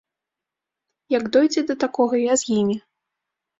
[1.17, 2.77] Як дойдзе да такога, я з імі.